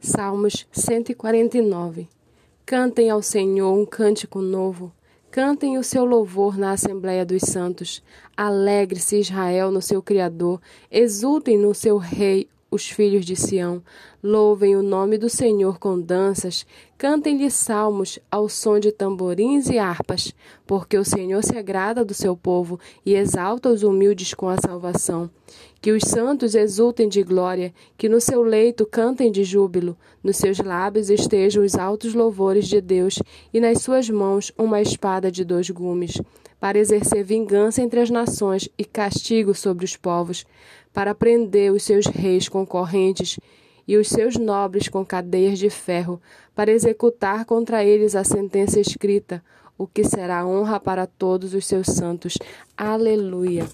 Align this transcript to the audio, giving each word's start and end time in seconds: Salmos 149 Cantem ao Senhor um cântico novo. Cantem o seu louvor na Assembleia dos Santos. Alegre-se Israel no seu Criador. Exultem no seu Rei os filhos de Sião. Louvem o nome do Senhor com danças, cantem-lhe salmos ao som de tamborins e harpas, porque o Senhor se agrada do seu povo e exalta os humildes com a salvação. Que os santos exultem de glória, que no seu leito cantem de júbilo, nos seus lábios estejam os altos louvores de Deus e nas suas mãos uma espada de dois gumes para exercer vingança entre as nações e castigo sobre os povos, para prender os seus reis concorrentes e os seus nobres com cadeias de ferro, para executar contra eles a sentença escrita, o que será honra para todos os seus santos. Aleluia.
Salmos 0.00 0.64
149 0.70 2.08
Cantem 2.64 3.10
ao 3.10 3.20
Senhor 3.20 3.76
um 3.76 3.84
cântico 3.84 4.40
novo. 4.40 4.92
Cantem 5.28 5.76
o 5.76 5.82
seu 5.82 6.04
louvor 6.04 6.56
na 6.56 6.70
Assembleia 6.70 7.26
dos 7.26 7.42
Santos. 7.42 8.00
Alegre-se 8.36 9.18
Israel 9.18 9.72
no 9.72 9.82
seu 9.82 10.00
Criador. 10.00 10.60
Exultem 10.88 11.58
no 11.58 11.74
seu 11.74 11.96
Rei 11.96 12.48
os 12.70 12.88
filhos 12.88 13.26
de 13.26 13.34
Sião. 13.34 13.82
Louvem 14.22 14.76
o 14.76 14.82
nome 14.82 15.18
do 15.18 15.28
Senhor 15.28 15.80
com 15.80 16.00
danças, 16.00 16.64
cantem-lhe 16.98 17.48
salmos 17.48 18.18
ao 18.28 18.48
som 18.48 18.80
de 18.80 18.90
tamborins 18.90 19.70
e 19.70 19.78
harpas, 19.78 20.34
porque 20.66 20.98
o 20.98 21.04
Senhor 21.04 21.44
se 21.44 21.56
agrada 21.56 22.04
do 22.04 22.12
seu 22.12 22.36
povo 22.36 22.80
e 23.06 23.14
exalta 23.14 23.68
os 23.68 23.84
humildes 23.84 24.34
com 24.34 24.48
a 24.48 24.56
salvação. 24.60 25.30
Que 25.80 25.92
os 25.92 26.02
santos 26.02 26.56
exultem 26.56 27.08
de 27.08 27.22
glória, 27.22 27.72
que 27.96 28.08
no 28.08 28.20
seu 28.20 28.42
leito 28.42 28.84
cantem 28.84 29.30
de 29.30 29.44
júbilo, 29.44 29.96
nos 30.24 30.36
seus 30.36 30.58
lábios 30.58 31.08
estejam 31.08 31.64
os 31.64 31.76
altos 31.76 32.14
louvores 32.14 32.66
de 32.66 32.80
Deus 32.80 33.20
e 33.54 33.60
nas 33.60 33.80
suas 33.80 34.10
mãos 34.10 34.52
uma 34.58 34.82
espada 34.82 35.30
de 35.30 35.44
dois 35.44 35.70
gumes 35.70 36.20
para 36.60 36.80
exercer 36.80 37.22
vingança 37.22 37.80
entre 37.80 38.00
as 38.00 38.10
nações 38.10 38.68
e 38.76 38.84
castigo 38.84 39.54
sobre 39.54 39.84
os 39.84 39.96
povos, 39.96 40.44
para 40.92 41.14
prender 41.14 41.72
os 41.72 41.84
seus 41.84 42.06
reis 42.06 42.48
concorrentes 42.48 43.38
e 43.88 43.96
os 43.96 44.08
seus 44.08 44.36
nobres 44.36 44.88
com 44.88 45.04
cadeias 45.04 45.58
de 45.58 45.70
ferro, 45.70 46.20
para 46.54 46.70
executar 46.70 47.46
contra 47.46 47.82
eles 47.82 48.14
a 48.14 48.22
sentença 48.22 48.78
escrita, 48.78 49.42
o 49.78 49.86
que 49.86 50.04
será 50.04 50.46
honra 50.46 50.78
para 50.78 51.06
todos 51.06 51.54
os 51.54 51.66
seus 51.66 51.86
santos. 51.86 52.36
Aleluia. 52.76 53.66